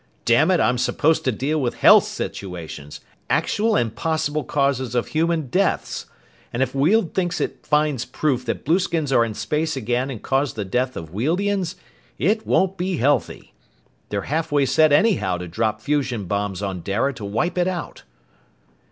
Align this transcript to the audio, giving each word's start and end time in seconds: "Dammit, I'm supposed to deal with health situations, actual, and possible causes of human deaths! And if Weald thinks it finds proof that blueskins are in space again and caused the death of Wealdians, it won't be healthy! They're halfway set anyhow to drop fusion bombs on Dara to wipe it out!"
"Dammit, 0.25 0.59
I'm 0.59 0.79
supposed 0.79 1.23
to 1.25 1.31
deal 1.31 1.61
with 1.61 1.75
health 1.75 2.05
situations, 2.05 3.01
actual, 3.29 3.75
and 3.75 3.95
possible 3.95 4.43
causes 4.43 4.95
of 4.95 5.09
human 5.09 5.45
deaths! 5.49 6.07
And 6.51 6.63
if 6.63 6.73
Weald 6.73 7.13
thinks 7.13 7.39
it 7.39 7.63
finds 7.67 8.03
proof 8.03 8.43
that 8.45 8.65
blueskins 8.65 9.11
are 9.15 9.23
in 9.23 9.35
space 9.35 9.77
again 9.77 10.09
and 10.09 10.19
caused 10.19 10.55
the 10.55 10.65
death 10.65 10.97
of 10.97 11.13
Wealdians, 11.13 11.75
it 12.17 12.47
won't 12.47 12.77
be 12.77 12.97
healthy! 12.97 13.53
They're 14.09 14.23
halfway 14.23 14.65
set 14.65 14.91
anyhow 14.91 15.37
to 15.37 15.47
drop 15.47 15.81
fusion 15.81 16.25
bombs 16.25 16.63
on 16.63 16.81
Dara 16.81 17.13
to 17.13 17.23
wipe 17.23 17.55
it 17.59 17.67
out!" 17.67 18.01